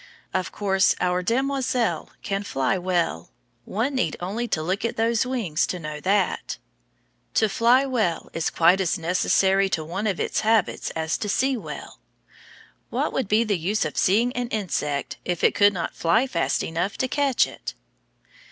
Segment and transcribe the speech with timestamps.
[0.33, 3.29] Of course our demoiselle can fly well;
[3.65, 6.57] one need only look at those wings to know that.
[7.35, 11.55] To fly well is quite as necessary to one of its habits as to see
[11.55, 11.99] well.
[12.89, 16.63] What would be the use of seeing an insect if it could not fly fast
[16.63, 17.75] enough to catch it?